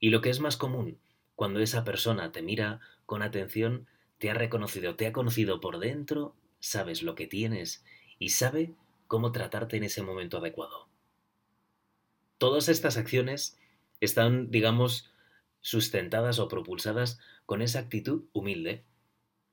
Y 0.00 0.10
lo 0.10 0.20
que 0.20 0.30
es 0.30 0.40
más 0.40 0.56
común, 0.56 0.98
cuando 1.36 1.60
esa 1.60 1.84
persona 1.84 2.32
te 2.32 2.42
mira 2.42 2.80
con 3.06 3.22
atención, 3.22 3.86
te 4.18 4.30
ha 4.30 4.34
reconocido, 4.34 4.96
te 4.96 5.06
ha 5.06 5.12
conocido 5.12 5.60
por 5.60 5.78
dentro, 5.78 6.34
sabes 6.60 7.02
lo 7.02 7.14
que 7.14 7.26
tienes 7.26 7.84
y 8.18 8.30
sabe 8.30 8.74
cómo 9.06 9.32
tratarte 9.32 9.76
en 9.76 9.84
ese 9.84 10.02
momento 10.02 10.38
adecuado. 10.38 10.88
Todas 12.38 12.68
estas 12.68 12.96
acciones 12.96 13.58
están, 14.00 14.50
digamos, 14.50 15.12
sustentadas 15.60 16.38
o 16.38 16.48
propulsadas 16.48 17.20
con 17.46 17.62
esa 17.62 17.78
actitud 17.78 18.24
humilde. 18.32 18.84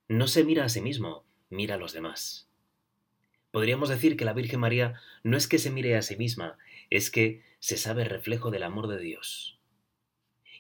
No 0.08 0.28
se 0.28 0.44
mira 0.44 0.66
a 0.66 0.70
sí 0.70 0.82
mismo, 0.82 1.24
mira 1.50 1.76
a 1.76 1.78
los 1.78 1.94
demás. 1.94 2.50
Podríamos 3.52 3.90
decir 3.90 4.18
que 4.18 4.26
la 4.26 4.34
Virgen 4.34 4.60
María 4.60 5.00
no 5.24 5.38
es 5.38 5.48
que 5.48 5.58
se 5.58 5.72
mire 5.72 5.96
a 5.96 6.02
sí 6.02 6.16
misma, 6.16 6.58
es 6.90 7.12
que 7.12 7.44
se 7.60 7.78
sabe 7.78 8.04
reflejo 8.04 8.52
del 8.52 8.64
amor 8.64 8.88
de 8.88 9.00
Dios. 9.00 9.60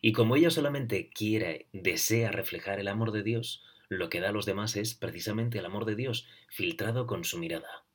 Y 0.01 0.13
como 0.13 0.35
ella 0.35 0.49
solamente 0.49 1.09
quiere, 1.09 1.67
desea 1.73 2.31
reflejar 2.31 2.79
el 2.79 2.87
amor 2.87 3.11
de 3.11 3.23
Dios, 3.23 3.63
lo 3.89 4.09
que 4.09 4.21
da 4.21 4.29
a 4.29 4.31
los 4.31 4.45
demás 4.45 4.75
es 4.75 4.93
precisamente 4.93 5.59
el 5.59 5.65
amor 5.65 5.85
de 5.85 5.95
Dios, 5.95 6.27
filtrado 6.47 7.07
con 7.07 7.25
su 7.25 7.37
mirada. 7.39 7.85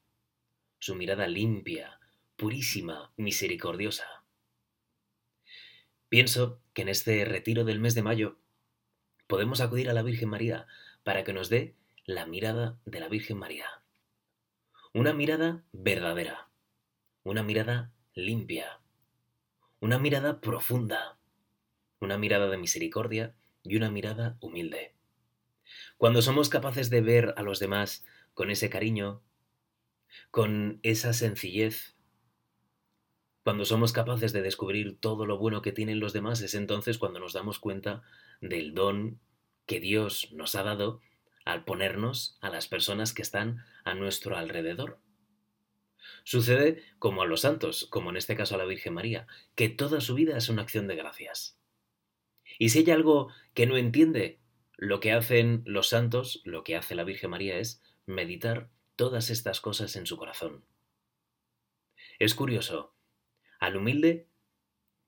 Su 0.78 0.96
mirada 0.96 1.28
limpia, 1.28 2.00
purísima, 2.36 3.12
misericordiosa. 3.16 4.04
Pienso 6.08 6.60
que 6.74 6.82
en 6.82 6.88
este 6.88 7.24
retiro 7.24 7.64
del 7.64 7.80
mes 7.80 7.94
de 7.94 8.02
mayo 8.02 8.38
podemos 9.26 9.60
acudir 9.60 9.88
a 9.88 9.94
la 9.94 10.02
Virgen 10.02 10.28
María 10.28 10.66
para 11.02 11.24
que 11.24 11.32
nos 11.32 11.48
dé 11.48 11.76
la 12.04 12.26
mirada 12.26 12.78
de 12.84 13.00
la 13.00 13.08
Virgen 13.08 13.38
María. 13.38 13.66
Una 14.92 15.14
mirada 15.14 15.64
verdadera, 15.72 16.50
una 17.22 17.42
mirada 17.42 17.93
limpia, 18.14 18.80
una 19.80 19.98
mirada 19.98 20.40
profunda, 20.40 21.18
una 22.00 22.16
mirada 22.16 22.48
de 22.48 22.58
misericordia 22.58 23.34
y 23.62 23.76
una 23.76 23.90
mirada 23.90 24.36
humilde. 24.40 24.94
Cuando 25.96 26.22
somos 26.22 26.48
capaces 26.48 26.90
de 26.90 27.00
ver 27.00 27.34
a 27.36 27.42
los 27.42 27.58
demás 27.58 28.04
con 28.34 28.50
ese 28.50 28.70
cariño, 28.70 29.22
con 30.30 30.78
esa 30.82 31.12
sencillez, 31.12 31.96
cuando 33.42 33.64
somos 33.64 33.92
capaces 33.92 34.32
de 34.32 34.42
descubrir 34.42 34.98
todo 35.00 35.26
lo 35.26 35.38
bueno 35.38 35.60
que 35.60 35.72
tienen 35.72 36.00
los 36.00 36.12
demás, 36.12 36.40
es 36.40 36.54
entonces 36.54 36.98
cuando 36.98 37.20
nos 37.20 37.32
damos 37.32 37.58
cuenta 37.58 38.02
del 38.40 38.74
don 38.74 39.20
que 39.66 39.80
Dios 39.80 40.30
nos 40.32 40.54
ha 40.54 40.62
dado 40.62 41.00
al 41.44 41.64
ponernos 41.64 42.38
a 42.40 42.48
las 42.48 42.68
personas 42.68 43.12
que 43.12 43.22
están 43.22 43.64
a 43.84 43.94
nuestro 43.94 44.36
alrededor. 44.36 44.98
Sucede 46.24 46.82
como 46.98 47.22
a 47.22 47.26
los 47.26 47.42
santos, 47.42 47.86
como 47.90 48.10
en 48.10 48.16
este 48.16 48.36
caso 48.36 48.54
a 48.54 48.58
la 48.58 48.64
Virgen 48.64 48.94
María, 48.94 49.26
que 49.54 49.68
toda 49.68 50.00
su 50.00 50.14
vida 50.14 50.36
es 50.36 50.48
una 50.48 50.62
acción 50.62 50.86
de 50.86 50.96
gracias. 50.96 51.58
Y 52.58 52.70
si 52.70 52.80
hay 52.80 52.90
algo 52.90 53.28
que 53.54 53.66
no 53.66 53.76
entiende, 53.76 54.40
lo 54.76 55.00
que 55.00 55.12
hacen 55.12 55.62
los 55.66 55.88
santos, 55.88 56.42
lo 56.44 56.64
que 56.64 56.76
hace 56.76 56.94
la 56.94 57.04
Virgen 57.04 57.30
María 57.30 57.58
es 57.58 57.82
meditar 58.06 58.70
todas 58.96 59.30
estas 59.30 59.60
cosas 59.60 59.96
en 59.96 60.06
su 60.06 60.16
corazón. 60.16 60.64
Es 62.18 62.34
curioso, 62.34 62.94
al 63.58 63.76
humilde 63.76 64.28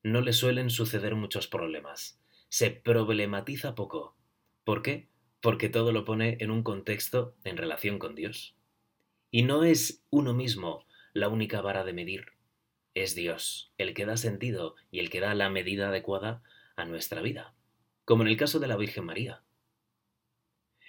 no 0.02 0.20
le 0.20 0.32
suelen 0.32 0.70
suceder 0.70 1.14
muchos 1.14 1.46
problemas, 1.46 2.20
se 2.48 2.70
problematiza 2.70 3.74
poco. 3.74 4.16
¿Por 4.64 4.82
qué? 4.82 5.08
porque 5.46 5.68
todo 5.68 5.92
lo 5.92 6.04
pone 6.04 6.38
en 6.40 6.50
un 6.50 6.62
contexto 6.62 7.36
en 7.44 7.56
relación 7.56 8.00
con 8.00 8.14
Dios. 8.14 8.56
Y 9.30 9.42
no 9.42 9.64
es 9.64 10.04
uno 10.10 10.34
mismo 10.34 10.85
la 11.16 11.28
única 11.28 11.62
vara 11.62 11.82
de 11.82 11.94
medir, 11.94 12.32
es 12.94 13.14
Dios 13.14 13.72
el 13.78 13.94
que 13.94 14.04
da 14.04 14.18
sentido 14.18 14.76
y 14.90 15.00
el 15.00 15.08
que 15.08 15.20
da 15.20 15.34
la 15.34 15.48
medida 15.48 15.88
adecuada 15.88 16.42
a 16.76 16.84
nuestra 16.84 17.22
vida, 17.22 17.54
como 18.04 18.22
en 18.22 18.28
el 18.28 18.36
caso 18.36 18.58
de 18.60 18.66
la 18.66 18.76
Virgen 18.76 19.06
María. 19.06 19.42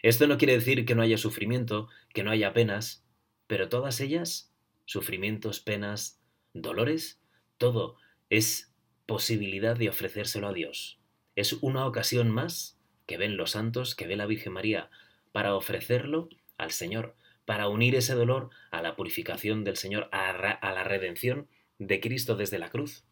Esto 0.04 0.28
no 0.28 0.38
quiere 0.38 0.54
decir 0.54 0.86
que 0.86 0.96
no 0.96 1.02
haya 1.02 1.18
sufrimiento, 1.18 1.88
que 2.14 2.24
no 2.24 2.32
haya 2.32 2.52
penas, 2.52 3.06
pero 3.48 3.70
todas 3.70 4.02
ellas, 4.02 4.54
sufrimientos, 4.84 5.62
penas, 5.62 6.20
dolores, 6.54 7.22
todo 7.58 7.96
es 8.30 8.74
posibilidad 9.06 9.78
de 9.78 9.88
ofrecérselo 9.88 10.50
a 10.50 10.54
Dios. 10.54 11.00
Es 11.38 11.54
una 11.54 11.86
ocasión 11.86 12.30
más 12.30 12.78
que 13.06 13.18
ven 13.18 13.38
los 13.38 13.52
santos, 13.52 13.96
que 13.96 14.08
ve 14.08 14.18
la 14.18 14.26
Virgen 14.26 14.52
María, 14.52 14.90
para 15.32 15.56
ofrecerlo 15.56 16.28
al 16.58 16.72
Señor, 16.72 17.16
para 17.48 17.70
unir 17.70 17.96
ese 17.96 18.14
dolor 18.14 18.50
a 18.72 18.82
la 18.82 18.98
purificación 18.98 19.64
del 19.64 19.78
Señor, 19.78 20.10
a, 20.12 20.34
la 20.34 20.84
redención 20.84 21.48
de 21.80 22.02
Cristo 22.02 22.36
desde 22.36 22.60
la 22.60 22.70
cruz. 22.70 23.06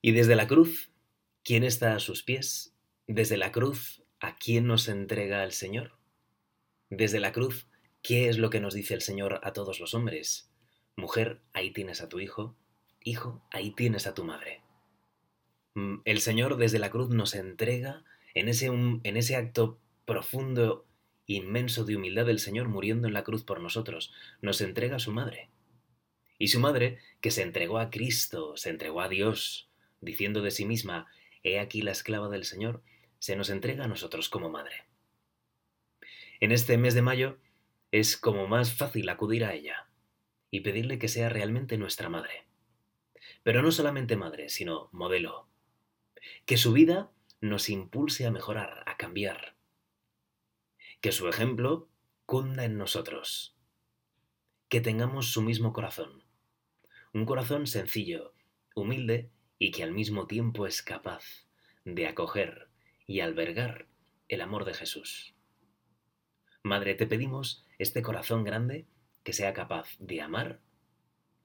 Y 0.00 0.12
desde 0.12 0.34
la 0.34 0.46
cruz, 0.46 0.90
¿quién 1.44 1.64
está 1.64 1.94
a 1.94 2.00
sus 2.00 2.22
pies? 2.22 2.74
Desde 3.06 3.36
la 3.36 3.52
cruz, 3.52 4.02
¿a 4.20 4.36
quién 4.36 4.66
nos 4.66 4.88
entrega 4.88 5.44
el 5.44 5.52
Señor? 5.52 5.98
Desde 6.88 7.20
la 7.20 7.32
cruz, 7.32 7.68
¿qué 8.00 8.30
es 8.30 8.38
lo 8.38 8.48
que 8.48 8.60
nos 8.60 8.72
dice 8.72 8.94
el 8.94 9.02
Señor 9.02 9.40
a 9.42 9.52
todos 9.52 9.78
los 9.78 9.92
hombres? 9.92 10.50
Mujer, 10.96 11.42
ahí 11.52 11.72
tienes 11.72 12.00
a 12.00 12.08
tu 12.08 12.20
hijo. 12.20 12.56
Hijo, 13.04 13.42
ahí 13.50 13.72
tienes 13.72 14.06
a 14.06 14.14
tu 14.14 14.24
madre. 14.24 14.62
Mm, 15.74 15.96
el 16.06 16.22
Señor 16.22 16.56
desde 16.56 16.78
la 16.78 16.88
cruz 16.88 17.10
nos 17.10 17.34
entrega 17.34 18.02
en 18.32 18.48
ese, 18.48 18.68
en 18.68 19.16
ese 19.18 19.36
acto 19.36 19.78
profundo, 20.06 20.86
inmenso 21.34 21.84
de 21.84 21.96
humildad 21.96 22.26
del 22.26 22.38
Señor 22.38 22.68
muriendo 22.68 23.06
en 23.06 23.14
la 23.14 23.24
cruz 23.24 23.44
por 23.44 23.60
nosotros, 23.60 24.12
nos 24.40 24.60
entrega 24.60 24.96
a 24.96 25.00
su 25.00 25.12
madre. 25.12 25.50
Y 26.38 26.48
su 26.48 26.60
madre, 26.60 26.98
que 27.20 27.30
se 27.30 27.42
entregó 27.42 27.78
a 27.78 27.90
Cristo, 27.90 28.56
se 28.56 28.70
entregó 28.70 29.00
a 29.00 29.08
Dios, 29.08 29.70
diciendo 30.00 30.42
de 30.42 30.50
sí 30.50 30.64
misma, 30.64 31.06
He 31.42 31.60
aquí 31.60 31.82
la 31.82 31.92
esclava 31.92 32.28
del 32.28 32.44
Señor, 32.44 32.82
se 33.18 33.36
nos 33.36 33.50
entrega 33.50 33.84
a 33.84 33.88
nosotros 33.88 34.28
como 34.28 34.50
madre. 34.50 34.84
En 36.40 36.52
este 36.52 36.78
mes 36.78 36.94
de 36.94 37.02
mayo 37.02 37.38
es 37.90 38.16
como 38.16 38.46
más 38.46 38.74
fácil 38.74 39.08
acudir 39.08 39.44
a 39.44 39.54
ella 39.54 39.88
y 40.50 40.60
pedirle 40.60 40.98
que 40.98 41.08
sea 41.08 41.28
realmente 41.28 41.78
nuestra 41.78 42.08
madre. 42.08 42.46
Pero 43.42 43.62
no 43.62 43.72
solamente 43.72 44.16
madre, 44.16 44.48
sino 44.48 44.88
modelo, 44.92 45.48
que 46.46 46.56
su 46.56 46.72
vida 46.72 47.10
nos 47.40 47.68
impulse 47.68 48.26
a 48.26 48.30
mejorar, 48.30 48.82
a 48.86 48.96
cambiar. 48.96 49.57
Que 51.00 51.12
su 51.12 51.28
ejemplo 51.28 51.88
cunda 52.26 52.64
en 52.64 52.76
nosotros. 52.76 53.56
Que 54.68 54.80
tengamos 54.80 55.32
su 55.32 55.42
mismo 55.42 55.72
corazón. 55.72 56.24
Un 57.12 57.24
corazón 57.24 57.68
sencillo, 57.68 58.34
humilde 58.74 59.30
y 59.58 59.70
que 59.70 59.84
al 59.84 59.92
mismo 59.92 60.26
tiempo 60.26 60.66
es 60.66 60.82
capaz 60.82 61.46
de 61.84 62.08
acoger 62.08 62.68
y 63.06 63.20
albergar 63.20 63.86
el 64.26 64.40
amor 64.40 64.64
de 64.64 64.74
Jesús. 64.74 65.34
Madre, 66.64 66.94
te 66.94 67.06
pedimos 67.06 67.64
este 67.78 68.02
corazón 68.02 68.42
grande 68.42 68.88
que 69.22 69.32
sea 69.32 69.52
capaz 69.54 69.96
de 70.00 70.20
amar, 70.20 70.60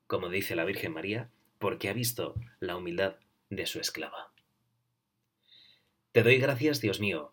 como 0.08 0.30
dice 0.30 0.56
la 0.56 0.66
Virgen 0.66 0.94
María, 0.94 1.30
porque 1.60 1.90
ha 1.90 1.94
visto 1.94 2.36
la 2.60 2.76
humildad 2.76 3.18
de 3.50 3.68
su 3.68 3.80
esclava. 3.80 4.34
Te 6.12 6.24
doy 6.24 6.38
gracias, 6.40 6.82
Dios 6.82 7.00
mío, 7.00 7.33